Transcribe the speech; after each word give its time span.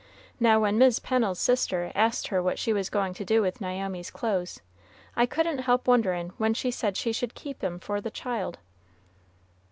"Now 0.39 0.59
when 0.59 0.79
Mis' 0.79 0.97
Pennel's 0.97 1.37
sister 1.37 1.91
asked 1.93 2.29
her 2.29 2.41
what 2.41 2.57
she 2.57 2.73
was 2.73 2.89
going 2.89 3.13
to 3.13 3.23
do 3.23 3.39
with 3.43 3.61
Naomi's 3.61 4.09
clothes, 4.09 4.59
I 5.15 5.27
couldn't 5.27 5.59
help 5.59 5.87
wonderin' 5.87 6.29
when 6.39 6.55
she 6.55 6.71
said 6.71 6.97
she 6.97 7.13
should 7.13 7.35
keep 7.35 7.63
'em 7.63 7.77
for 7.77 8.01
the 8.01 8.09
child." 8.09 8.57